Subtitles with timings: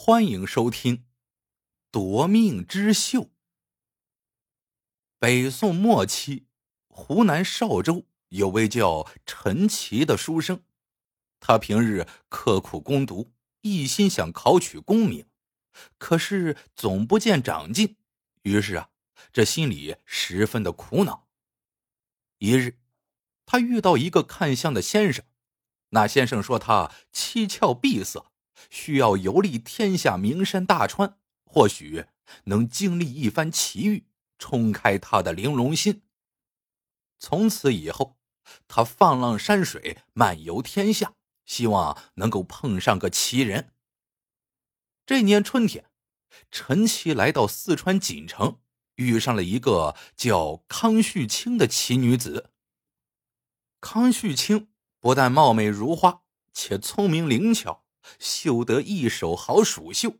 [0.00, 0.96] 欢迎收听
[1.90, 3.22] 《夺命之秀》。
[5.18, 6.46] 北宋末期，
[6.86, 10.62] 湖南邵州有位叫陈奇的书生，
[11.40, 13.32] 他平日刻苦攻读，
[13.62, 15.26] 一心想考取功名，
[15.98, 17.96] 可是总不见长进，
[18.42, 18.90] 于是啊，
[19.32, 21.26] 这心里十分的苦恼。
[22.38, 22.78] 一日，
[23.44, 25.24] 他遇到一个看相的先生，
[25.88, 28.30] 那先生说他七窍闭塞。
[28.70, 32.06] 需要游历天下名山大川，或许
[32.44, 34.06] 能经历一番奇遇，
[34.38, 36.02] 冲开他的玲珑心。
[37.18, 38.16] 从此以后，
[38.66, 43.72] 他放浪山水，漫游天下，希望能够碰上个奇人。
[45.04, 45.86] 这年春天，
[46.50, 48.60] 陈奇来到四川锦城，
[48.96, 52.50] 遇上了一个叫康旭清的奇女子。
[53.80, 54.68] 康旭清
[55.00, 57.84] 不但貌美如花，且聪明灵巧。
[58.18, 60.16] 绣得一手好蜀绣，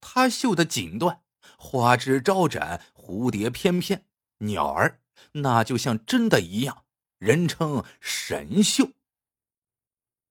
[0.00, 1.20] 他绣的锦缎
[1.58, 4.04] 花枝招展，蝴蝶翩翩，
[4.38, 5.00] 鸟儿
[5.32, 6.84] 那就像真的一样，
[7.18, 8.92] 人称神绣。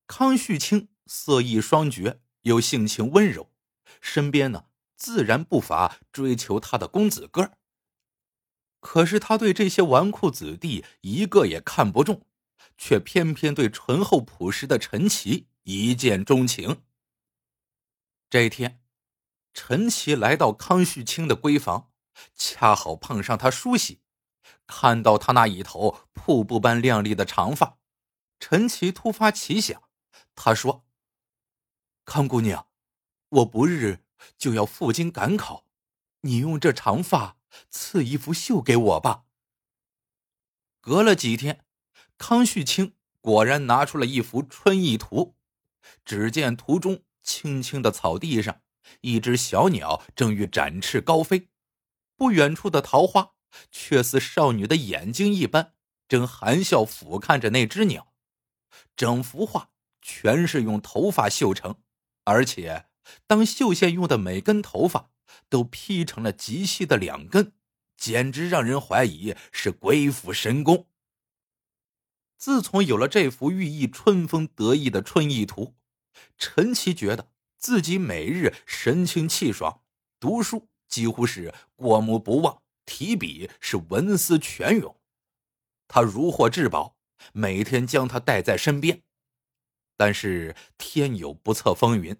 [0.07, 3.51] 康旭清色艺双绝，又性情温柔，
[4.01, 4.65] 身边呢
[4.97, 7.53] 自然不乏追求他的公子哥
[8.81, 12.25] 可是他对这些纨绔子弟一个也看不中，
[12.77, 15.47] 却偏偏对醇厚朴实的陈奇。
[15.63, 16.83] 一见钟情。
[18.29, 18.81] 这一天，
[19.53, 21.91] 陈奇来到康旭清的闺房，
[22.33, 24.01] 恰好碰上他梳洗，
[24.65, 27.77] 看到他那一头瀑布般亮丽的长发，
[28.39, 29.83] 陈奇突发奇想，
[30.33, 30.85] 他说
[32.05, 32.67] ：“康姑娘，
[33.29, 34.03] 我不日
[34.37, 35.67] 就要赴京赶考，
[36.21, 37.37] 你用这长发
[37.69, 39.25] 刺一幅绣给我吧。”
[40.81, 41.65] 隔了几天，
[42.17, 45.37] 康旭清果然拿出了一幅春意图。
[46.05, 48.61] 只见图中青青的草地上，
[49.01, 51.49] 一只小鸟正欲展翅高飞，
[52.15, 53.33] 不远处的桃花
[53.71, 55.73] 却似少女的眼睛一般，
[56.07, 58.13] 正含笑俯瞰着那只鸟。
[58.95, 61.75] 整幅画全是用头发绣成，
[62.23, 62.87] 而且
[63.27, 65.11] 当绣线用的每根头发
[65.49, 67.53] 都劈成了极细的两根，
[67.97, 70.87] 简直让人怀疑是鬼斧神工。
[72.37, 75.75] 自从有了这幅寓意春风得意的春意图。
[76.37, 79.81] 陈奇觉得自己每日神清气爽，
[80.19, 84.99] 读书几乎是过目不忘，提笔是文思泉涌。
[85.87, 86.97] 他如获至宝，
[87.33, 89.03] 每天将它带在身边。
[89.97, 92.17] 但是天有不测风云，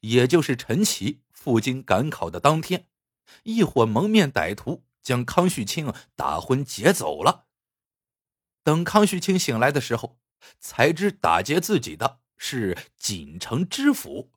[0.00, 2.88] 也就是陈奇赴京赶考的当天，
[3.44, 7.46] 一伙蒙面歹徒将康旭清打昏劫走了。
[8.64, 10.18] 等康旭清醒来的时候，
[10.58, 12.20] 才知打劫自己的。
[12.36, 14.30] 是锦城知府，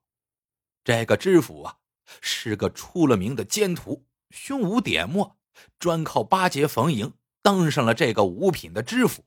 [0.84, 1.78] 这个知府啊，
[2.22, 5.38] 是个出了名的奸徒，胸无点墨，
[5.78, 9.26] 专靠巴结逢迎，当上了这个五品的知府。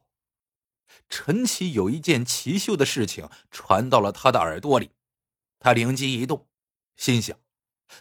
[1.09, 4.91] 陈奇有一件奇秀的事情传到了他的耳朵里，
[5.59, 6.47] 他灵机一动，
[6.97, 7.39] 心想：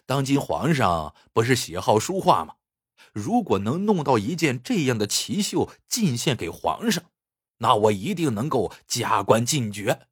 [0.05, 2.55] 当今皇上不是喜好书画吗？
[3.13, 7.03] 如果能弄到一件这样的奇秀进献给皇上，
[7.57, 10.07] 那我一定能够加官进爵。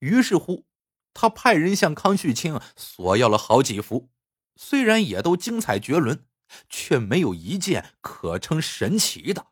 [0.00, 0.66] 于是乎，
[1.12, 4.10] 他派人向康旭清索要了好几幅，
[4.56, 6.26] 虽然也都精彩绝伦，
[6.68, 9.48] 却没有一件可称神奇的。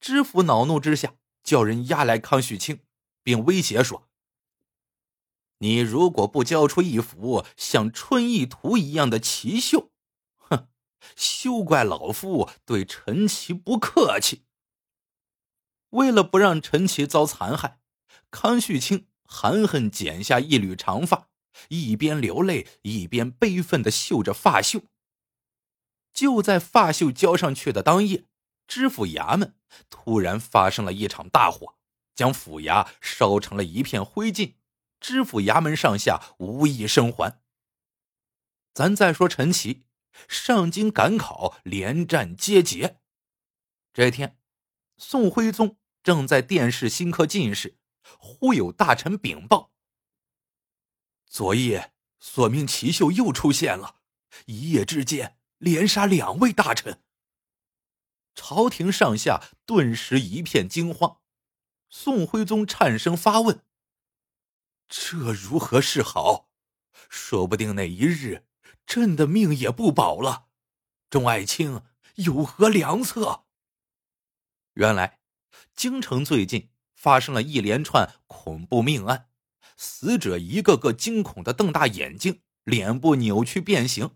[0.00, 2.80] 知府恼怒之下，叫人押来康旭清，
[3.22, 4.08] 并威胁说
[5.58, 9.92] ：“你如果不交出一幅像春意图一样的奇绣，
[10.36, 10.68] 哼，
[11.14, 14.46] 休怪老夫对陈奇不客气。”
[15.90, 17.80] 为了不让陈奇遭残害，
[18.30, 19.06] 康旭清。
[19.32, 21.28] 含恨剪下一缕长发，
[21.68, 24.82] 一边流泪一边悲愤的绣着发绣。
[26.12, 28.24] 就在发绣交上去的当夜，
[28.66, 29.54] 知府衙门
[29.88, 31.76] 突然发生了一场大火，
[32.16, 34.54] 将府衙烧成了一片灰烬，
[34.98, 37.40] 知府衙门上下无一生还。
[38.74, 39.84] 咱再说陈奇
[40.26, 42.98] 上京赶考，连战皆捷。
[43.92, 44.36] 这天，
[44.98, 47.79] 宋徽宗正在殿试新科进士。
[48.18, 49.72] 忽有大臣禀报：
[51.26, 54.00] 昨夜索命奇秀又出现了，
[54.46, 57.02] 一夜之间连杀两位大臣。
[58.34, 61.20] 朝廷上下顿时一片惊慌。
[61.88, 63.64] 宋徽宗颤声发问
[64.88, 66.48] ：“这如何是好？
[67.08, 68.46] 说不定那一日
[68.86, 70.48] 朕的命也不保了。
[71.08, 71.82] 众爱卿
[72.14, 73.44] 有何良策？”
[74.74, 75.20] 原来，
[75.74, 76.70] 京城最近。
[77.00, 79.30] 发生了一连串恐怖命案，
[79.78, 84.10] 死者一个个惊恐的瞪大眼睛，脸部扭曲变形，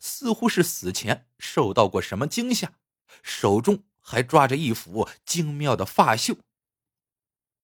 [0.00, 2.74] 似乎是死前受到过什么惊吓，
[3.22, 6.36] 手中还抓着一幅精妙的发绣。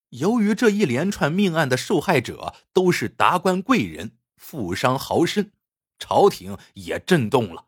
[0.09, 5.51] 由于这一连串命案的受害者都是达官贵人、富商豪绅，
[5.99, 7.67] 朝廷也震动了，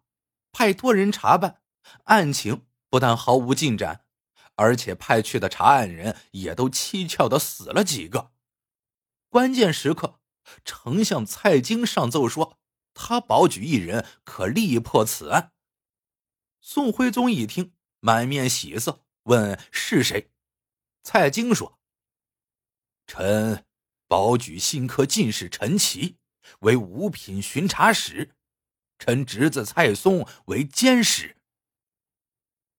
[0.52, 1.60] 派多人查办，
[2.04, 4.03] 案情不但毫无进展。
[4.56, 8.32] 而且派去的查案人也都蹊跷的死了几个。
[9.28, 10.20] 关键时刻，
[10.64, 12.58] 丞相蔡京上奏说，
[12.92, 15.52] 他保举一人可力破此案。
[16.60, 20.30] 宋徽宗一听，满面喜色，问是谁。
[21.02, 21.78] 蔡京说
[23.06, 23.66] ：“臣
[24.06, 26.18] 保举新科进士陈奇
[26.60, 28.34] 为五品巡查使，
[28.98, 31.36] 臣侄子蔡松为监使。”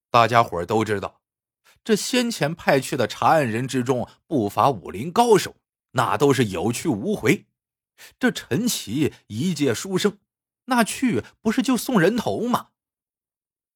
[0.10, 1.22] 大家伙都知道。
[1.86, 5.56] 这先前派去的查案人之中，不乏武林高手，
[5.92, 7.46] 那都是有去无回。
[8.20, 10.18] 这陈奇一介书生，
[10.66, 12.70] 那去不是就送人头吗？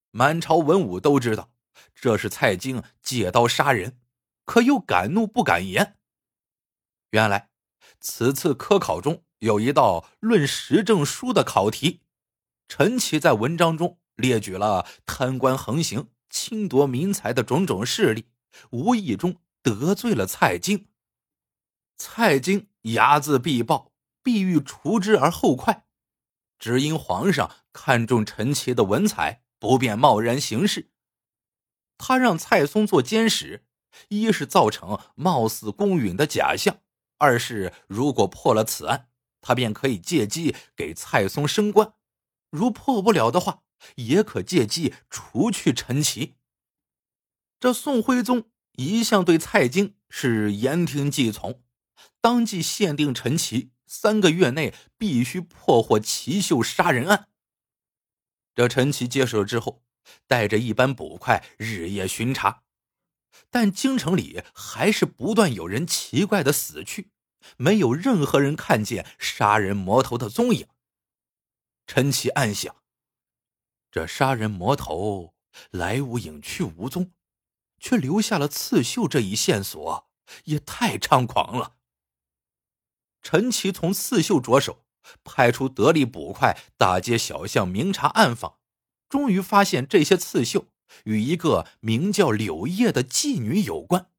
[0.09, 1.51] 满朝文武都知道，
[1.93, 3.99] 这是蔡京借刀杀人，
[4.43, 5.95] 可又敢怒不敢言。
[7.11, 7.51] 原来，
[8.01, 12.01] 此次科考中有一道论实证书的考题，
[12.67, 16.09] 陈奇在文章中列举了贪官横行。
[16.29, 18.25] 侵夺民财的种种势力，
[18.71, 20.87] 无意中得罪了蔡京。
[21.97, 23.91] 蔡京睚眦必报，
[24.23, 25.85] 必欲除之而后快。
[26.57, 30.91] 只因皇上看中陈奇的文采，不便贸然行事。
[31.97, 33.65] 他让蔡松做监使，
[34.07, 36.79] 一是造成貌似公允的假象，
[37.17, 39.09] 二是如果破了此案，
[39.41, 41.93] 他便可以借机给蔡松升官；
[42.49, 43.63] 如破不了的话，
[43.95, 46.35] 也可借机除去陈奇。
[47.59, 51.61] 这宋徽宗一向对蔡京是言听计从，
[52.21, 57.27] 当即限定陈奇三个月内必须破获奇秀杀人案。
[58.55, 59.83] 这陈奇接手之后，
[60.27, 62.63] 带着一班捕快日夜巡查，
[63.49, 67.11] 但京城里还是不断有人奇怪的死去，
[67.57, 70.67] 没有任何人看见杀人魔头的踪影。
[71.85, 72.78] 陈奇暗想。
[73.91, 75.33] 这杀人魔头
[75.71, 77.11] 来无影去无踪，
[77.79, 80.09] 却留下了刺绣这一线索，
[80.45, 81.75] 也太猖狂了。
[83.21, 84.85] 陈奇从刺绣着手，
[85.23, 88.59] 派出得力捕快，大街小巷明察暗访，
[89.09, 90.67] 终于发现这些刺绣
[91.05, 94.11] 与一个名叫柳叶的妓女有关。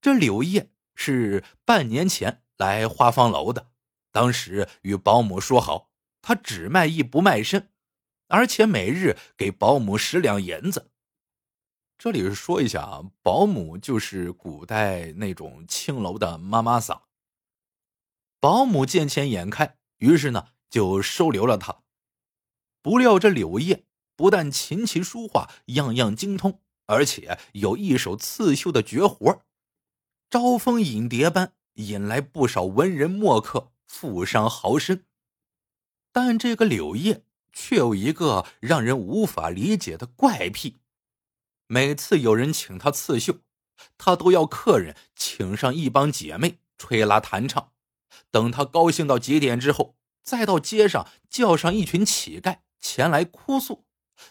[0.00, 3.70] 这柳叶是半年前来花芳楼的，
[4.12, 5.90] 当时与保姆说好，
[6.22, 7.72] 他只卖艺不卖身。
[8.28, 10.90] 而且每日给保姆十两银子。
[11.98, 17.02] 这里说一下啊，保姆就是古代那种青楼的妈妈桑。
[18.38, 21.82] 保姆见钱眼开，于是呢就收留了他。
[22.82, 23.84] 不料这柳叶
[24.14, 29.42] 不但琴棋书画样样精通，而且有一手刺绣的绝活，
[30.30, 35.02] 招蜂引蝶般引来不少文人墨客、富商豪绅。
[36.12, 37.24] 但这个柳叶。
[37.60, 40.78] 却有一个让人无法理解的怪癖：
[41.66, 43.40] 每次有人请他刺绣，
[43.98, 47.72] 他都要客人请上一帮姐妹吹拉弹唱。
[48.30, 53.84] 等他高兴到极点之后，再到街上叫上一群乞丐前来哭诉，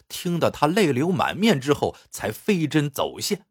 [0.08, 3.44] 听得他泪流满面之后，才飞针走线。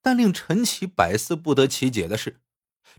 [0.00, 2.40] 但令陈奇百思不得其解的是，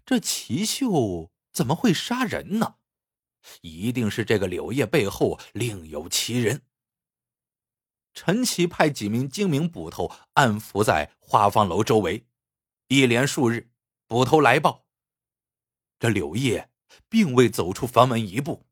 [0.05, 2.75] 这奇绣怎么会杀人呢？
[3.61, 6.61] 一定是这个柳叶背后另有其人。
[8.13, 12.25] 陈奇派几名精明捕头暗伏在花房楼周围，
[12.87, 13.71] 一连数日，
[14.05, 14.85] 捕头来报，
[15.97, 16.69] 这柳叶
[17.07, 18.65] 并未走出房门一步，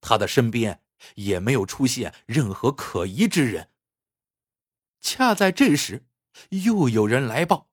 [0.00, 0.82] 他的身边
[1.16, 3.70] 也没有出现任何可疑之人。
[5.02, 6.06] 恰在这时，
[6.48, 7.68] 又有人来报，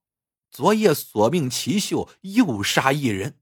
[0.51, 3.39] 昨夜索命奇秀又杀一人。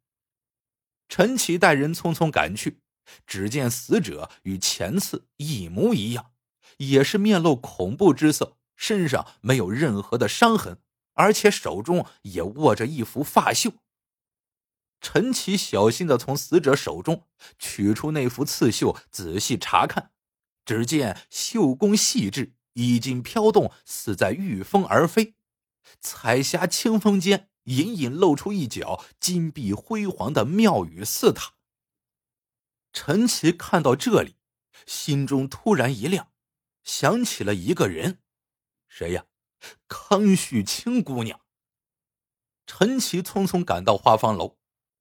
[1.09, 2.80] 陈奇带人匆匆赶去。
[3.25, 6.31] 只见死者与前次一模一样，
[6.77, 10.79] 也是面露恐怖之色，身上没有任何的伤痕，
[11.13, 13.73] 而且手中也握着一幅发绣。
[15.01, 17.23] 陈奇小心的从死者手中
[17.57, 20.11] 取出那幅刺绣，仔细查看，
[20.63, 25.33] 只见绣工细致，衣襟飘动，似在御风而飞，
[25.99, 31.53] 彩霞清风间，隐隐露出一角金碧辉煌的庙宇寺塔。
[32.93, 34.35] 陈奇看到这里，
[34.85, 36.31] 心中突然一亮，
[36.83, 38.19] 想起了一个人，
[38.87, 39.25] 谁呀？
[39.87, 41.39] 康旭清姑娘。
[42.65, 44.57] 陈奇匆匆赶到花房楼，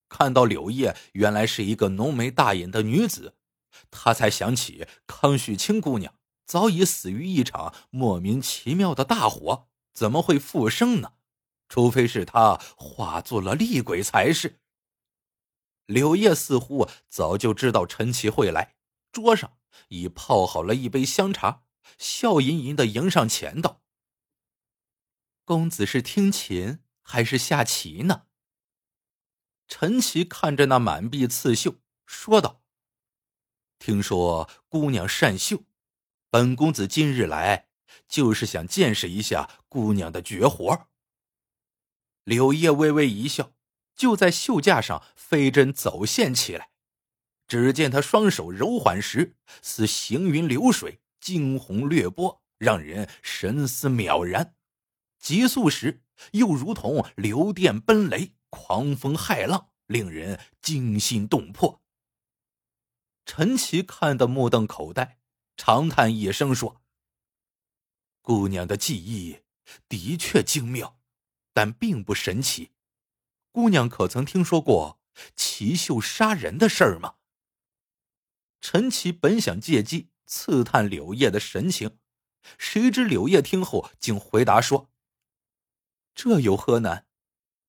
[0.09, 3.37] 看到柳叶原来是一个浓眉大眼的女子，
[3.91, 11.15] 他才想起康旭清姑娘早已死于一场莫名其妙的大火，怎么会复生呢？
[11.69, 14.60] 除非是他化作了厉鬼才是。
[15.91, 18.77] 柳叶似乎早就知道陈奇会来，
[19.11, 21.65] 桌上已泡好了一杯香茶，
[21.99, 23.83] 笑吟吟的迎上前道
[25.45, 28.27] ：“公子是听琴还是下棋呢？”
[29.67, 32.63] 陈奇看着那满壁刺绣，说道
[33.81, 35.65] ：“听说姑娘善绣，
[36.31, 37.69] 本公子今日来，
[38.07, 40.87] 就是想见识一下姑娘的绝活。”
[42.23, 43.53] 柳叶微微一笑，
[44.00, 46.71] 就在绣架上飞针走线起来。
[47.47, 54.54] 只见他双手柔缓时，似行云流水，惊鸿掠波，让人神思渺然；
[55.19, 56.00] 急速时，
[56.33, 61.83] 又如同流电奔雷，狂风骇浪，令人惊心动魄。
[63.26, 65.19] 陈奇看得目瞪口呆，
[65.59, 66.80] 长叹一声说
[68.23, 69.40] ：“姑娘的技艺
[69.90, 70.97] 的确精妙。”
[71.52, 72.71] 但并不神奇，
[73.52, 75.00] 姑娘可曾听说过
[75.35, 77.16] 奇秀杀人的事儿吗？
[78.61, 81.99] 陈奇本想借机刺探柳叶的神情，
[82.59, 84.90] 谁知柳叶听后竟回答说
[86.14, 87.07] ：“这有何难？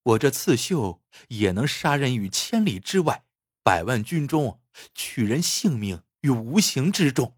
[0.03, 3.25] 我这刺绣也能杀人于千里之外、
[3.63, 4.61] 百万军中，
[4.93, 7.37] 取人性命于无形之中。”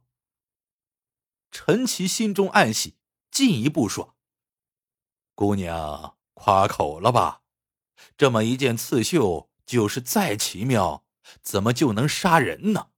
[1.52, 2.98] 陈奇心中暗喜，
[3.30, 4.18] 进一步说
[5.36, 7.43] ：“姑娘。”夸口了吧？
[8.18, 11.06] 这么一件刺绣，就是再奇妙，
[11.42, 12.92] 怎么就能杀人呢？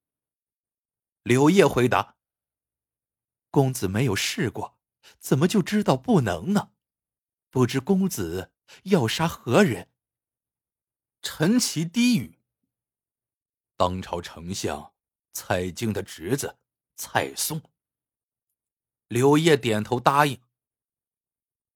[1.24, 2.18] 柳叶回答
[3.50, 4.78] ：“公子没有试过，
[5.20, 6.72] 怎么就知道不能呢？
[7.50, 8.52] 不知公子
[8.84, 9.90] 要杀何人？”
[11.24, 12.40] 陈奇低语
[13.78, 14.94] ：“当朝丞相
[15.32, 16.58] 蔡京的侄子
[16.96, 17.62] 蔡松。”
[19.08, 20.42] 柳叶点头答应：“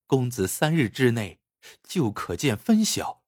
[0.05, 1.37] 公子三日之内。”
[1.83, 3.18] 就可见分晓，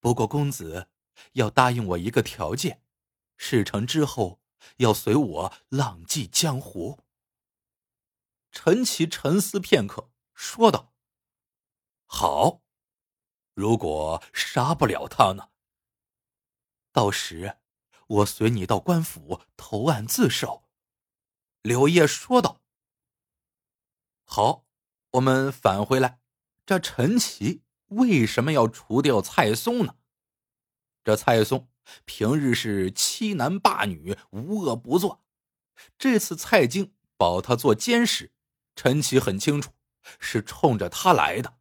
[0.00, 0.88] 不过公子
[1.32, 2.82] 要答应我一个条件，
[3.36, 4.40] 事成之后
[4.78, 6.98] 要随我浪迹江湖。
[8.50, 10.92] 陈奇沉思片刻，说道
[12.06, 12.62] ：“好，
[13.54, 15.50] 如果杀不了他呢？
[16.92, 17.58] 到时
[18.06, 20.64] 我随你到官府投案自首。”
[21.62, 22.62] 柳叶说道
[24.24, 24.64] ：“好，
[25.12, 26.20] 我们返回来。”
[26.64, 29.94] 这陈奇为什么要除掉蔡松呢？
[31.04, 31.68] 这蔡松
[32.04, 35.24] 平日是欺男霸女，无恶不作。
[35.98, 38.32] 这次蔡京保他做监使，
[38.76, 39.70] 陈奇很清楚
[40.18, 41.54] 是冲着他来的。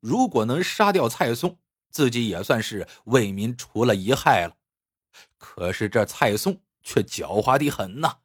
[0.00, 1.58] 如果能杀掉蔡松，
[1.90, 4.56] 自己也算是为民除了一害了。
[5.38, 8.18] 可是这蔡松却狡猾的很呐，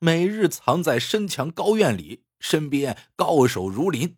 [0.00, 4.16] 每日藏在深墙高院里，身边高手如林。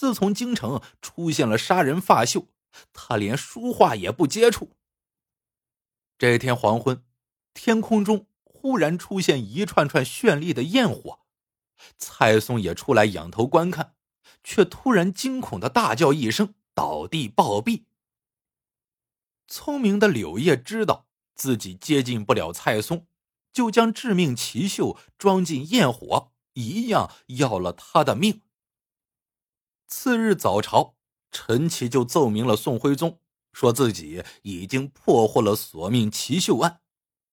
[0.00, 2.46] 自从京城出现了杀人发秀，
[2.94, 4.70] 他连书画也不接触。
[6.16, 7.04] 这天黄昏，
[7.52, 11.20] 天空中忽然出现一串串绚丽的焰火，
[11.98, 13.94] 蔡松也出来仰头观看，
[14.42, 17.84] 却突然惊恐的大叫一声，倒地暴毙。
[19.48, 23.06] 聪明的柳叶知道自己接近不了蔡松，
[23.52, 28.40] 就将致命奇秀装进焰火，一样要了他的命。
[29.90, 30.94] 次日早朝，
[31.32, 33.18] 陈奇就奏明了宋徽宗，
[33.52, 36.80] 说自己已经破获了索命奇绣案，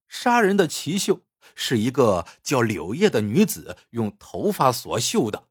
[0.07, 1.21] 杀人的奇绣
[1.53, 5.47] 是一个叫柳叶的女子用头发所绣的。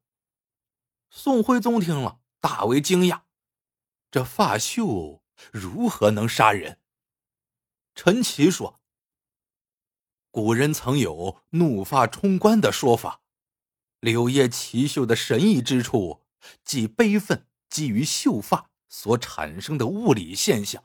[1.08, 3.20] 宋徽宗听了，大为惊讶，
[4.10, 5.22] 这发绣
[5.52, 6.80] 如何能杀人？
[7.94, 8.80] 陈奇说
[10.32, 13.22] ：“古人曾有怒发冲冠的说法，
[14.00, 16.24] 柳叶奇绣的神异之处。”
[16.64, 20.84] 即悲愤基于秀发所产生的物理现象。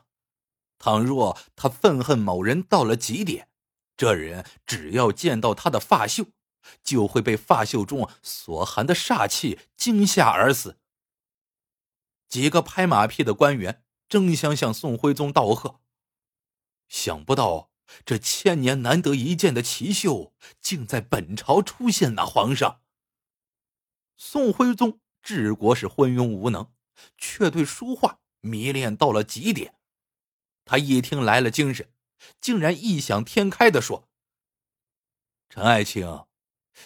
[0.78, 3.48] 倘若他愤恨某人到了极点，
[3.96, 6.26] 这人只要见到他的发秀，
[6.82, 10.78] 就会被发秀中所含的煞气惊吓而死。
[12.28, 15.80] 几个拍马屁的官员争相向宋徽宗道贺，
[16.88, 17.70] 想不到
[18.04, 22.24] 这千年难得一见的奇秀竟在本朝出现呐！
[22.24, 22.80] 皇上，
[24.16, 25.01] 宋徽宗。
[25.22, 26.72] 治国是昏庸无能，
[27.16, 29.76] 却对书画迷恋到了极点。
[30.64, 31.92] 他一听来了精神，
[32.40, 34.08] 竟然异想天开的说
[35.48, 36.24] ：“陈爱卿，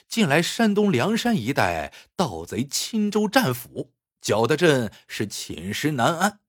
[0.08, 6.40] 近来山东梁山一带盗贼钦州战俘，搅得朕是寝食难安。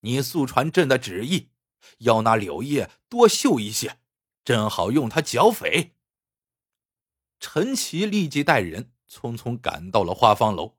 [0.00, 1.50] 你速传朕的旨意，
[1.98, 3.98] 要那柳叶多绣一些，
[4.44, 5.94] 正好用它剿匪。
[7.38, 10.76] 陈奇立即带人匆匆赶到了花坊楼。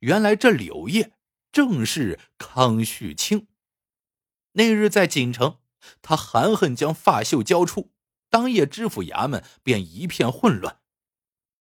[0.00, 1.12] 原来这柳叶
[1.52, 3.48] 正是康旭清。
[4.52, 5.58] 那日在锦城，
[6.00, 7.92] 他含恨将发绣交出，
[8.30, 10.80] 当夜知府衙门便一片混乱。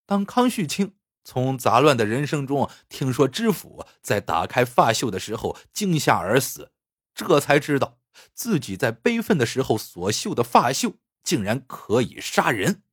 [0.06, 6.72] 当康旭清从杂乱的人生中听说知府在打开发绣的时候惊吓而死，
[7.16, 8.00] 这才知道
[8.34, 12.84] 自己在悲愤的时候所绣的发绣竟然可以杀人。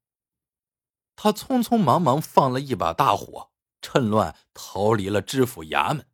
[1.16, 6.06] 他匆匆忙忙放了一把大火，趁乱逃离了知府衙门。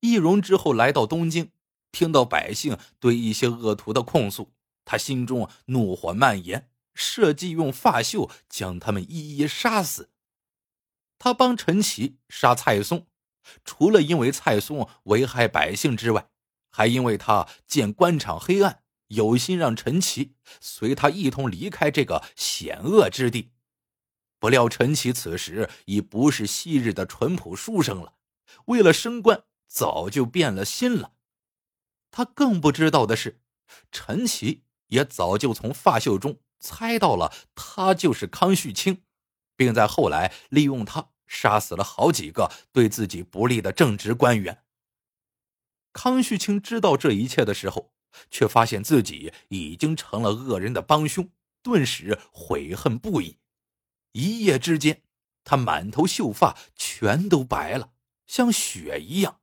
[0.00, 1.50] 易容之后来到东京，
[1.90, 4.52] 听到百姓对一些恶徒的控诉，
[4.84, 10.10] 他心中怒火蔓延，设计用发绣将他们一一杀死。
[11.18, 13.06] 他帮陈奇杀蔡松，
[13.64, 16.28] 除了因为蔡松危害百姓之外，
[16.70, 23.50] 还因为他见官场黑暗，有心让陈奇随他一同离开这个险恶之地。
[24.38, 28.14] 不料陈奇此时已不是昔日的淳朴书生了，
[28.66, 31.12] 为了升官，早就变了心了。
[32.10, 33.40] 他更不知道的是，
[33.90, 39.02] 陈奇也早就从发秀中猜到了他就是康旭清，
[39.56, 44.62] 并在后来利用他杀死了好几个对自己不利的正直官员。
[45.92, 47.92] 康旭清知道这一切的时候，
[48.30, 51.28] 却发现自己已经成了恶人的帮凶，
[51.62, 53.36] 顿时悔恨不已。
[54.12, 55.02] 一夜之间，
[55.44, 57.92] 他满头秀发全都白了，
[58.26, 59.40] 像雪一样，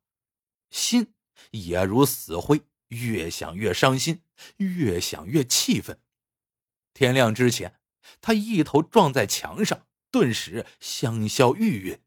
[0.70, 1.14] 心
[1.52, 4.22] 也如死灰，越想越伤心，
[4.58, 6.00] 越想越气愤。
[6.94, 7.80] 天亮之前，
[8.22, 12.00] 他一头撞在墙上，顿时香消玉殒。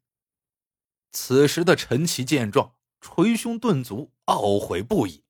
[1.10, 5.24] 此时的陈奇见状，捶胸顿足，懊悔不已。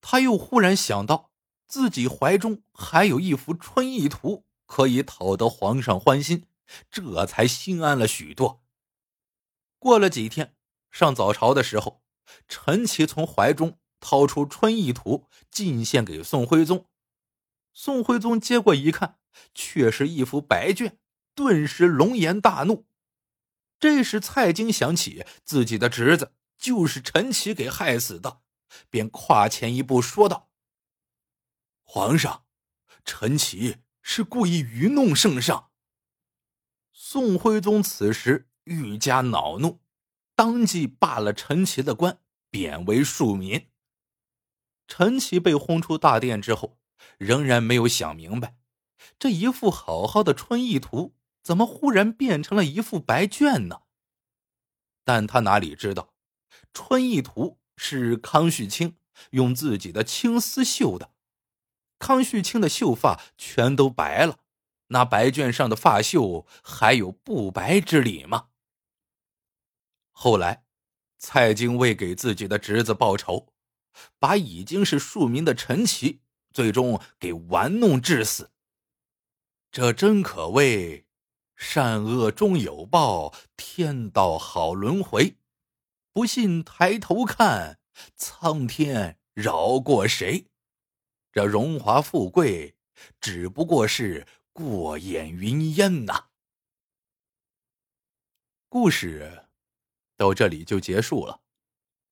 [0.00, 1.32] 他又忽然想到，
[1.66, 4.46] 自己怀中还有一幅春意图。
[4.66, 6.46] 可以讨得皇上欢心，
[6.90, 8.64] 这才心安了许多。
[9.78, 10.56] 过了几天，
[10.90, 12.02] 上早朝的时候，
[12.48, 16.86] 陈奇从怀中掏出《春意图》，进献给宋徽宗。
[17.72, 19.18] 宋徽宗接过一看，
[19.54, 20.98] 却是一幅白卷，
[21.34, 22.86] 顿时龙颜大怒。
[23.78, 28.40] 这时蔡京想起自己的侄子就是陈奇给害死的，
[28.88, 30.48] 便跨前一步说道
[31.84, 32.46] ：“皇上，
[33.04, 35.70] 陈奇。”是故意愚弄圣上。
[36.92, 39.80] 宋徽宗此时愈加恼怒，
[40.36, 43.70] 当即罢了陈奇的官，贬为庶民。
[44.86, 46.78] 陈奇被轰出大殿之后，
[47.16, 48.58] 仍然没有想明白，
[49.18, 53.80] 这一幅好好的春意图，怎么忽然变成了一幅白卷呢？
[55.02, 56.14] 但他哪里知道，
[56.74, 58.96] 春意图是康旭清
[59.30, 61.13] 用自己的青丝绣的。
[62.04, 64.40] 康旭清的秀发全都白了，
[64.88, 68.48] 那白卷上的发绣还有不白之理吗？
[70.12, 70.64] 后来，
[71.16, 73.54] 蔡京为给自己的侄子报仇，
[74.18, 76.20] 把已经是庶民的陈奇
[76.52, 78.50] 最终给玩弄致死。
[79.72, 81.06] 这真可谓
[81.56, 85.38] 善恶终有报，天道好轮回。
[86.12, 87.78] 不信抬头看，
[88.14, 90.48] 苍天饶过谁？
[91.34, 92.76] 这荣华富贵
[93.20, 96.28] 只不过是过眼云烟呐。
[98.68, 99.48] 故事
[100.16, 101.42] 到这里就结束了，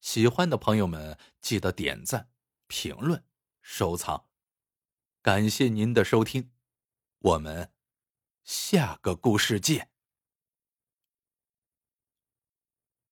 [0.01, 2.31] 喜欢的朋友们记得点赞、
[2.67, 3.25] 评论、
[3.61, 4.27] 收藏，
[5.23, 6.51] 感谢您的收听，
[7.21, 7.71] 我们
[8.43, 9.92] 下个故事见。